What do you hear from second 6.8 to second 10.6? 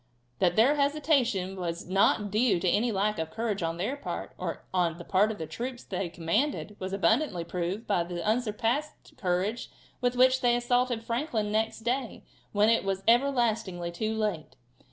abundantly proved by the unsurpassed courage with which they